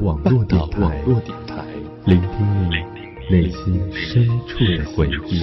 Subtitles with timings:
[0.00, 1.02] 网络电台，
[2.06, 2.76] 聆听你
[3.30, 5.42] 内心深处的回忆。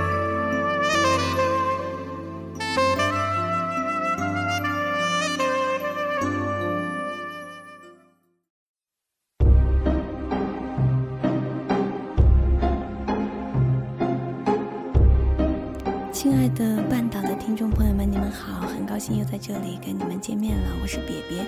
[19.61, 21.45] 里跟你们见面了，我是瘪瘪。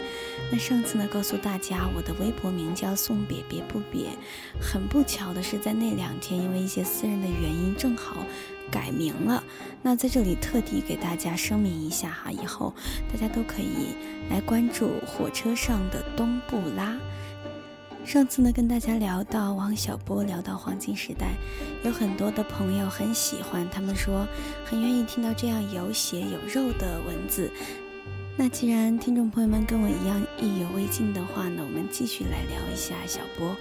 [0.51, 4.07] 那上次呢，告诉大家我的微博名叫宋瘪瘪不瘪，
[4.61, 8.25] 很不巧的是，在那两天因为一些私人的原因，正好
[8.71, 9.43] 改名了。
[9.81, 12.73] 那在这里特地给大家声明一下哈，以后
[13.11, 13.95] 大家都可以
[14.29, 16.97] 来关注火车上的东布拉。
[18.05, 21.35] 上次呢，跟大家聊到王小波，聊到黄金时代，
[21.85, 24.27] 有很多的朋友很喜欢，他们说
[24.65, 27.49] 很愿意听到这样有血有肉的文字。
[28.35, 33.55] 那既然听众朋友们跟我一样意犹未尽的话呢，我们继续来聊一下小波。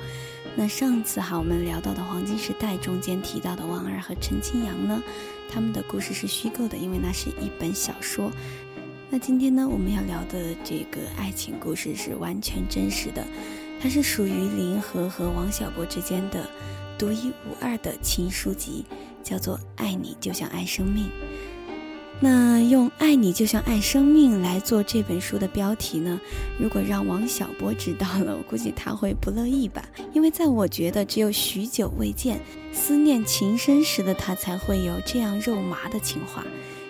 [0.56, 5.02] 那上次哈，我们聊到的黄金时代中间提到的王二和陈清扬呢，
[5.50, 8.30] 他们的故事是虚构的，因为那是一本小说。
[9.10, 13.22] 那今天呢，我们要聊的这个爱情故事是完全真实的，
[13.78, 16.48] 它是属于李银河和王小波之间的
[16.98, 18.86] 独一无二的情书集，
[19.22, 21.04] 叫做《爱你就像爱生命》。
[22.24, 26.20] 那用“爱你就像爱生命”来做这本书的标题呢？
[26.56, 29.84] 如果让王小波知道了，我估计他会不乐意吧。
[30.12, 32.40] 因为在我觉得，只有许久未见、
[32.72, 36.44] 思念情深时的他，才会有这样肉麻的情话。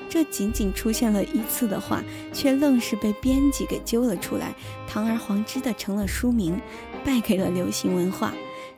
[0.07, 2.05] 这仅仅出现了一次的话，
[2.35, 4.55] 却愣是被编辑给揪了出来，
[4.87, 6.61] 堂而皇之的成了书名，
[7.07, 8.35] 败给了流行文化。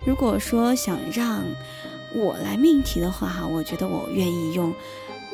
[0.06, 1.42] 如果说想让
[2.14, 4.72] 我来命题的话，哈，我觉得我愿意用。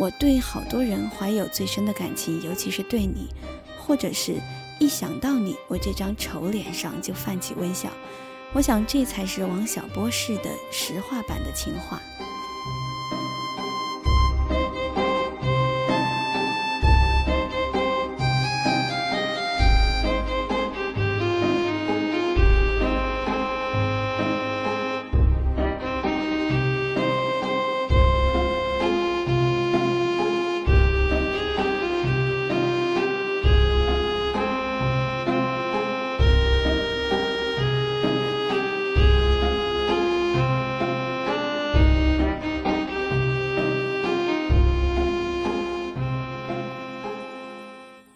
[0.01, 3.29] 我对好多人怀有最深的感情，尤其是对你，
[3.79, 4.37] 或者是
[4.79, 7.91] 一想到你，我这张丑脸上就泛起微笑。
[8.55, 12.01] 我想，这才是王小波式的实话版的情话。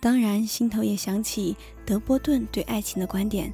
[0.04, 1.56] 当然，心头也想起
[1.86, 3.50] 德波顿对爱情的观点：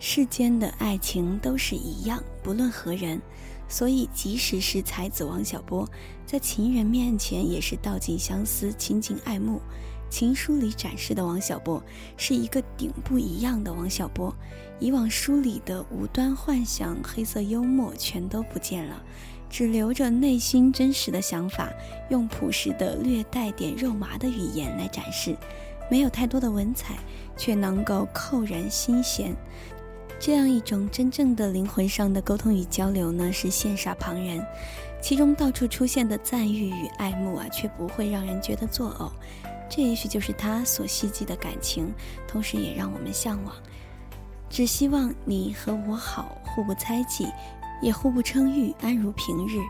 [0.00, 3.22] 世间的爱情都是一样，不论何人。
[3.68, 5.88] 所以，即使是才子王小波，
[6.26, 9.60] 在情人面前也是道尽相思，亲近爱慕。
[10.10, 11.80] 情书里展示的王小波，
[12.16, 14.34] 是一个顶不一样的王小波。
[14.80, 19.00] 以往书里的无端幻想、黑色幽默全都不见了，
[19.48, 21.72] 只留着内心真实的想法，
[22.10, 25.36] 用朴实的、略带点肉麻的语言来展示。
[25.92, 26.94] 没有太多的文采，
[27.36, 29.36] 却能够扣人心弦。
[30.18, 34.42] 这样一种真正的灵魂上的沟通与交流呢，是羡煞旁人。
[35.02, 39.10] 其中到处出现的赞誉与爱慕啊，却不会让人觉得作呕。
[39.68, 41.92] 这也许就是他所希冀的感情，
[42.26, 43.54] 同时也让我们向往。
[44.48, 47.28] 只希望你和我好，互不猜忌，
[47.82, 49.60] 也互不称誉，安如平日。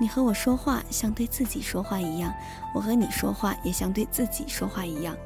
[0.00, 2.34] 你和我说话像对自己说话一样，
[2.74, 5.16] 我和你说话也像对自己说话一样。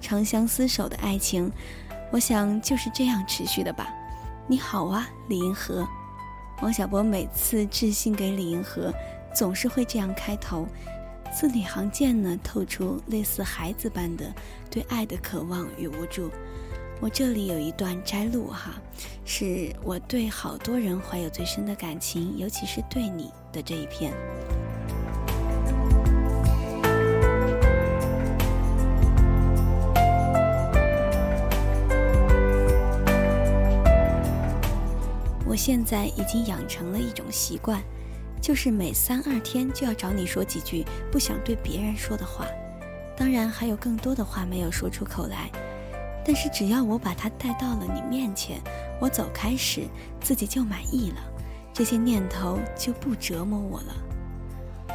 [0.00, 1.50] 长相厮守的爱情，
[2.10, 3.88] 我想就是这样持续的吧。
[4.46, 5.86] 你好啊，李银河。
[6.62, 8.92] 王小波每次致信给李银河，
[9.34, 10.66] 总是会这样开头，
[11.32, 14.24] 字里行间呢，透出类似孩子般的
[14.70, 16.30] 对爱的渴望与无助。
[17.00, 18.74] 我这里有一段摘录哈，
[19.24, 24.12] 是我对好多人怀有最深的感情，尤其是对你的这一篇。
[35.58, 37.82] 现在已经养成了一种习惯，
[38.40, 42.46] 就是每三二天就要找你说几句不想对别人说的话，
[43.16, 45.50] 当然还有更多的话没有说出口来。
[46.24, 48.60] 但是只要我把它带到了你面前，
[49.00, 49.88] 我走开时
[50.20, 51.16] 自己就满意了，
[51.72, 53.94] 这些念头就不折磨我了。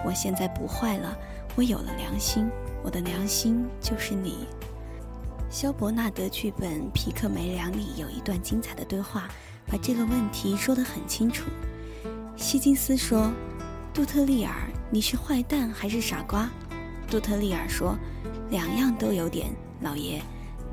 [0.06, 1.18] 我现在不坏了，
[1.56, 2.50] 我有了良心，
[2.84, 4.48] 我的良心就是你。
[5.50, 9.28] 肖伯纳德剧本《皮克梅良》里有一段精彩的对话，
[9.68, 11.46] 把这个问题说得很清楚。
[12.36, 13.32] 希金斯说
[13.94, 14.54] ：“杜特利尔，
[14.90, 16.50] 你是坏蛋还是傻瓜？”
[17.10, 17.98] 杜特利尔说
[18.50, 20.22] ：“两样都有点，老爷。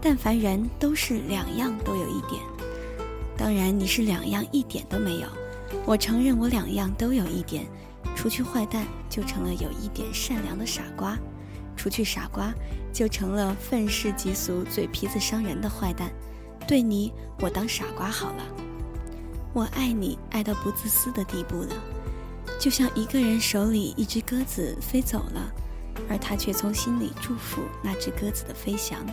[0.00, 2.40] 但凡人都是两样都有一点。
[3.36, 5.28] 当然你是两样一点都没有。
[5.84, 7.66] 我承认我两样都有一点，
[8.16, 11.18] 除去坏蛋，就成了有一点善良的傻瓜。”
[11.76, 12.52] 除去傻瓜，
[12.92, 16.10] 就成了愤世嫉俗、嘴皮子伤人的坏蛋。
[16.68, 17.10] 对你，
[17.40, 18.44] 我当傻瓜好了。
[19.52, 21.74] 我爱你，爱到不自私的地步了，
[22.58, 25.52] 就像一个人手里一只鸽子飞走了，
[26.08, 29.04] 而他却从心里祝福那只鸽子的飞翔。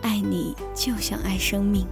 [0.00, 1.86] 爱你，就像爱生命。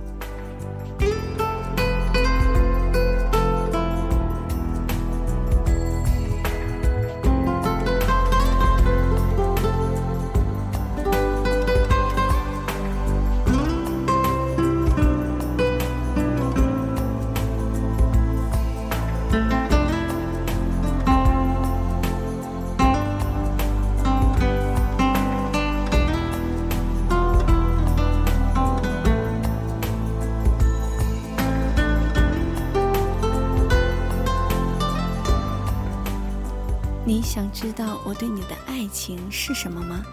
[37.63, 40.05] 知道我对你的爱情是什么吗？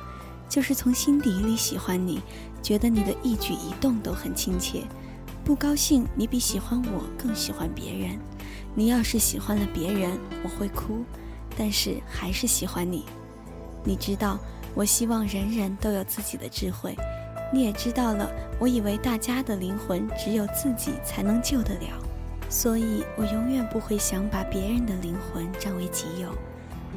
[0.47, 2.21] 就是从心底里喜欢你，
[2.61, 4.83] 觉得你的一举一动都很亲切。
[5.43, 8.19] 不高兴，你比喜欢我更喜欢别人。
[8.75, 10.11] 你要是喜欢了别人，
[10.43, 11.03] 我会哭，
[11.57, 13.03] 但是还是喜欢你。
[13.83, 14.37] 你知道，
[14.75, 16.95] 我希望人人都有自己的智慧。
[17.51, 18.29] 你也知道了，
[18.59, 21.99] 我以为大家的灵魂只有自己才能救得了，
[22.47, 26.31] 所以我永远不会想把别人的灵魂占为己有。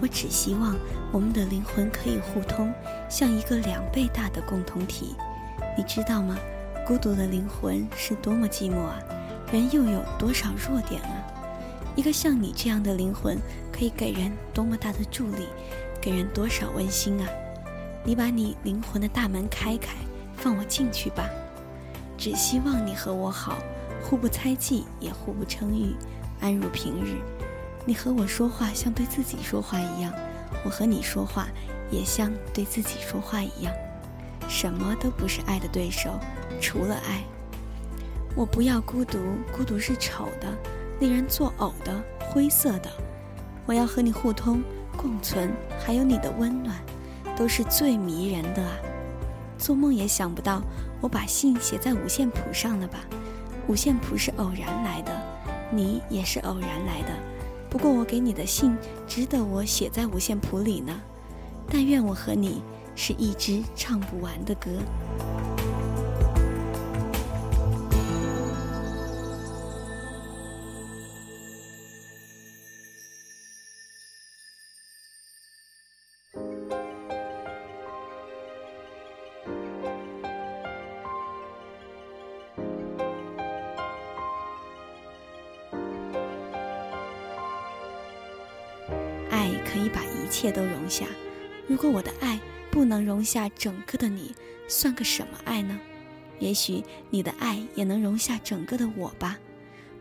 [0.02, 0.76] 我只希望
[1.12, 2.74] 我们的灵魂可以互通，
[3.08, 5.14] 像一个两倍大的共同体。
[5.78, 6.36] 你知道吗？
[6.84, 8.98] 孤独的灵魂是多么寂寞啊！
[9.52, 11.22] 人又有多少弱点啊？
[11.94, 13.38] 一个像你这样的灵魂，
[13.70, 15.46] 可以给人多么大的助力，
[16.00, 17.28] 给人多少温馨啊！
[18.02, 19.94] 你把你灵魂的大门开开，
[20.36, 21.30] 放我进去吧。
[22.18, 23.56] 只希望你和我好，
[24.02, 25.94] 互不猜忌，也互不称誉，
[26.40, 27.20] 安如平日。
[27.84, 30.12] 你和我说话像对自己说话一样，
[30.64, 31.48] 我和你说话
[31.90, 33.72] 也像对自己说话一样。
[34.48, 36.18] 什么都不是爱的对手，
[36.60, 37.22] 除了爱。
[38.36, 39.18] 我不要孤独，
[39.50, 40.48] 孤独是丑的，
[41.00, 42.90] 令人作呕的，灰色的。
[43.66, 44.62] 我要和你互通、
[44.96, 45.52] 共存，
[45.84, 46.76] 还有你的温暖，
[47.36, 48.76] 都是最迷人的啊！
[49.58, 50.62] 做梦也想不到，
[51.00, 53.00] 我把信写在五线谱上了吧？
[53.68, 55.12] 五线谱是偶然来的，
[55.70, 57.31] 你也是偶然来的。
[57.72, 58.76] 不过我给你的信
[59.08, 60.94] 值得我写在五线谱里呢，
[61.70, 62.62] 但愿我和你
[62.94, 64.70] 是一支唱不完的歌。
[90.92, 91.06] 下。
[91.66, 92.38] 如果我的爱
[92.70, 94.34] 不能容下整个的你，
[94.68, 95.80] 算个什么爱呢？
[96.38, 99.38] 也许你的爱也能容下整个的我吧。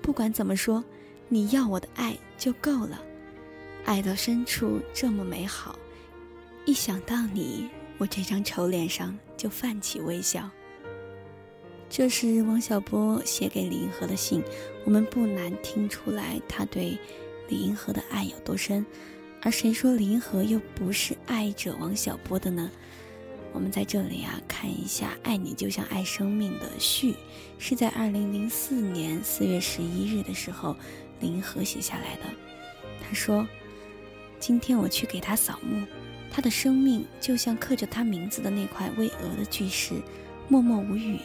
[0.02, 0.84] 不管怎么说，
[1.30, 3.02] 你要我的爱就够了。
[3.86, 5.78] 爱到深处这么美好，
[6.66, 10.50] 一想到你，我这张丑脸上就泛起微笑。
[11.90, 14.42] 这是王小波写给李银河的信，
[14.86, 16.98] 我们不难听出来他对
[17.48, 18.86] 李银河的爱有多深。
[19.44, 22.70] 而谁说林河又不是爱着王小波的呢？
[23.54, 27.16] 我们在这里啊，看一下《爱你就像爱生命》的序，
[27.58, 30.76] 是在二零零四年四月十一日的时候，
[31.20, 32.22] 林河写下来的。
[33.04, 33.46] 他说
[34.40, 35.86] ：“今天我去给他扫墓，
[36.32, 39.96] 他的生命就像刻着他名字的那块巍峨的巨石，
[40.48, 41.18] 默默无语。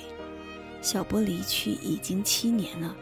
[0.81, 2.97] 小波离去已经七年了，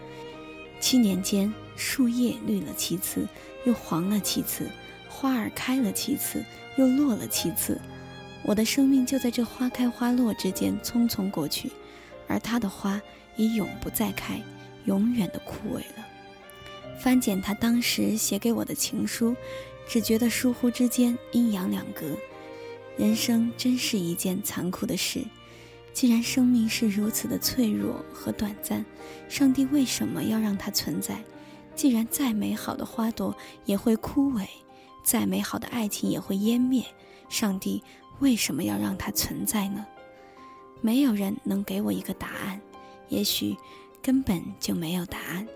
[0.80, 3.26] 七年间，树叶绿了七次，
[3.64, 4.68] 又黄了七次。”
[5.14, 6.44] 花儿开了七次，
[6.76, 7.80] 又落了七次，
[8.42, 11.70] 我的生命就在这花开花落之间匆匆过去，
[12.26, 13.00] 而他的花
[13.36, 14.42] 已永不再开，
[14.86, 16.04] 永远的枯萎了。
[16.98, 19.36] 翻检他当时写给我的情书，
[19.86, 22.04] 只觉得疏忽之间阴阳两隔。
[22.96, 25.22] 人生真是一件残酷的事，
[25.92, 28.84] 既然生命是如此的脆弱和短暂，
[29.28, 31.22] 上帝为什么要让它存在？
[31.76, 34.46] 既然再美好的花朵也会枯萎，
[35.04, 36.82] 再美好的爱情也会湮灭，
[37.28, 37.80] 上帝
[38.18, 39.86] 为什么要让它存在呢？
[40.80, 42.60] 没有人能给我一个答案，
[43.08, 43.56] 也许
[44.02, 45.46] 根本就没有答案。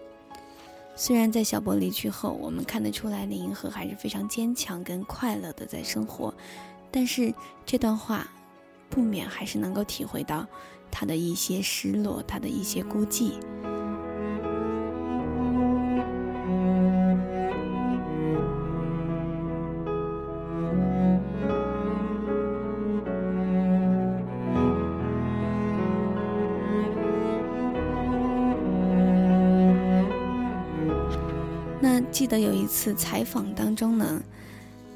[0.94, 6.34] 虽然在小波离去后，我们看得出来林银河还是非常坚强跟快乐的在生活，
[6.90, 7.32] 但是
[7.64, 8.28] 这段话
[8.90, 10.46] 不免还是能够体会到
[10.90, 13.32] 他的一些失落，他的一些孤寂。
[32.18, 34.20] 记得有一次采访当中呢，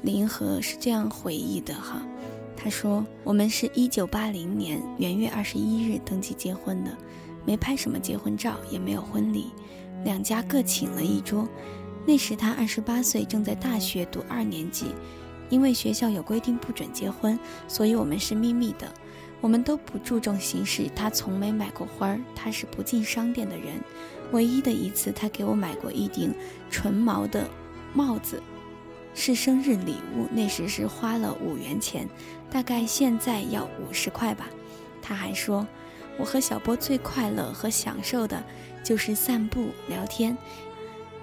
[0.01, 2.05] 林和是这样回忆的哈，
[2.53, 6.91] 他说：“我们是一九八零年元月二十一日登记结婚的，
[7.45, 9.53] 没拍什么结婚照，也没有婚礼，
[10.03, 11.47] 两家各请了一桌。
[12.05, 14.87] 那时他二十八岁，正在大学读二年级，
[15.49, 17.39] 因为学校有规定不准结婚，
[17.69, 18.93] 所以我们是秘密的。
[19.39, 23.79] 我们都不注重形式，他从没买过花儿，他是不进商店的人。”
[24.31, 26.33] 唯一的一次，他给我买过一顶
[26.73, 27.47] 纯毛的
[27.93, 28.41] 帽子，
[29.13, 30.27] 是生日礼物。
[30.31, 32.09] 那时是花了五元钱，
[32.49, 34.49] 大概现在要五十块吧。
[34.99, 35.67] 他还说，
[36.17, 38.43] 我和小波最快乐和享受的
[38.83, 40.35] 就是散步聊天，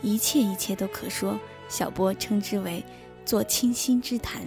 [0.02, 1.36] 一切一切都可说。
[1.68, 2.84] 小波称之为
[3.24, 4.42] 做倾心之谈，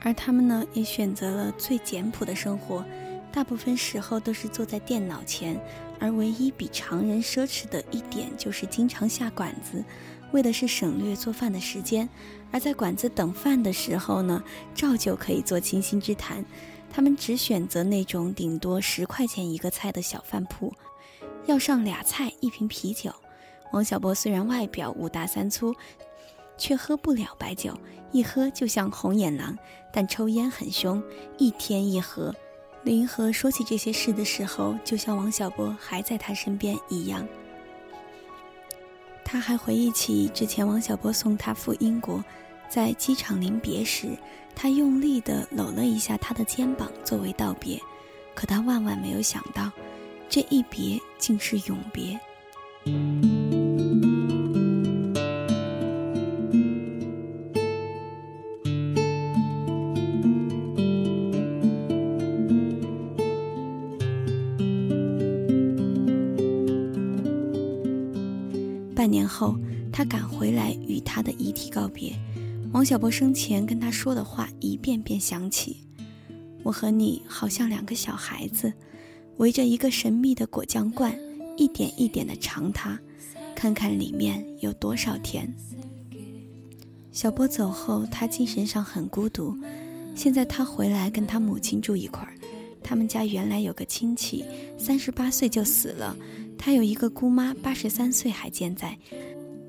[0.00, 2.84] 而他们呢，也选择了最简朴的生活。
[3.32, 5.60] 大部分时候都是坐在电脑前，
[5.98, 9.84] 而唯一比常人奢侈的一点就是经常下馆子，
[10.32, 12.08] 为的是省略做饭的时间。
[12.50, 14.42] 而在馆子等饭的时候呢，
[14.74, 16.44] 照旧可以做倾心之谈。
[16.92, 20.72] 他们只选择那种顶多十块钱一个菜的小饭铺，
[21.46, 23.12] 要上俩菜一瓶啤酒。
[23.72, 25.74] 王小波虽然外表五大三粗，
[26.56, 27.76] 却喝不了白酒，
[28.12, 29.58] 一喝就像红眼狼，
[29.92, 31.02] 但抽烟很凶，
[31.36, 32.32] 一天一盒。
[32.84, 37.26] 林和说起这些事的时候，就像王小波还在他身边一样。
[39.24, 42.22] 他还回忆起之前王小波送他赴英国，
[42.68, 44.10] 在机场临别时，
[44.54, 47.80] 他用力地搂了一下他的肩膀作为道别，
[48.34, 49.72] 可他万万没有想到，
[50.28, 52.20] 这一别竟是永别。
[69.04, 69.54] 半年后，
[69.92, 72.18] 他赶回来与他的遗体告别。
[72.72, 75.76] 王小波生前跟他说的话一遍遍响起
[76.64, 78.72] ：“我和你好像两个小孩子，
[79.36, 81.14] 围着一个神秘的果酱罐，
[81.58, 82.98] 一点一点的尝它，
[83.54, 85.54] 看看里面有多少甜。”
[87.12, 89.54] 小波走后，他精神上很孤独。
[90.14, 92.32] 现在他回来跟他母亲住一块儿。
[92.82, 94.46] 他们家原来有个亲戚，
[94.78, 96.16] 三十八岁就死了。
[96.64, 98.96] 他有一个姑妈，八十三岁还健在。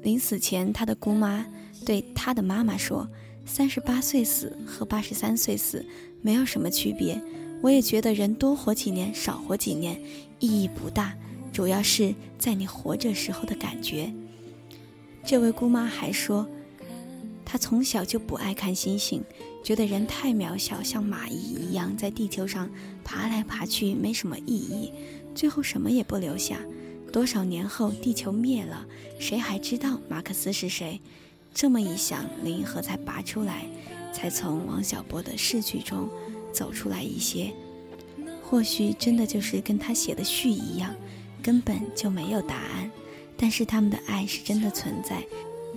[0.01, 1.45] 临死前，他的姑妈
[1.85, 3.05] 对他的妈妈说
[3.45, 5.85] ：“三十八岁死和八十三岁死
[6.21, 7.21] 没有什么区别。
[7.61, 10.01] 我也觉得人多活几年，少活几年
[10.39, 11.13] 意义不大，
[11.51, 14.09] 主要是在你活着时候的感觉。”
[15.21, 16.47] 这位姑妈还说，
[17.43, 19.21] 她从小就不爱看星星，
[19.61, 22.69] 觉得人太渺小，像蚂蚁一样在地球上
[23.03, 24.93] 爬来爬去，没什么意义，
[25.36, 26.60] 最后什么也不留下。
[27.12, 28.86] 多少年后，地球灭了，
[29.20, 31.00] 谁还知道马克思是谁？
[31.54, 33.65] 这么一想，林银河才拔出来，
[34.12, 36.10] 才从王小波的逝去中
[36.51, 37.54] 走出来一些。
[38.42, 40.94] 或许真的就是跟他写的序一样，
[41.42, 42.89] 根本就没有答案。
[43.38, 45.24] 但是他们的爱是真的存在，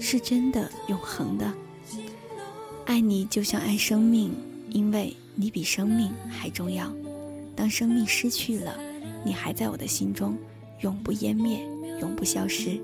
[0.00, 1.52] 是真的永恒的。
[2.84, 4.32] 爱你就像爱生命，
[4.70, 6.92] 因为你比生命还重要。
[7.54, 8.78] 当生命失去了，
[9.28, 10.34] 你还在我的心中。
[10.80, 11.60] 永不湮灭，
[12.00, 12.80] 永不消失。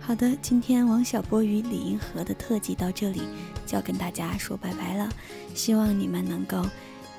[0.00, 3.22] 好的，今天王小波与李银河的特辑到这里
[3.66, 5.08] 就要跟大家说拜拜了。
[5.54, 6.64] 希望你们能够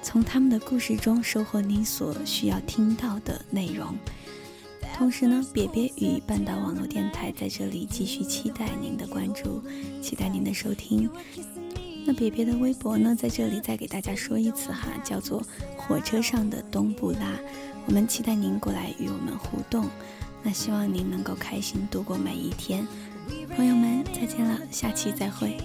[0.01, 3.97] 从他们的故事中收获你所需要听到的内容。
[4.93, 9.61] 同时呢，别别与半岛网络电台在这里继续期待您的关注，
[10.01, 11.09] 期待您的收听。
[12.07, 15.41] 那别别的微博呢，在这里再给大家说一次哈，叫做
[15.75, 17.33] 火车上的东布拉。
[17.87, 19.87] 我们期待您过来与我们互动。
[20.43, 22.85] 那希望您能够开心度过每一天，
[23.55, 25.57] 朋友们再见了，下期再会。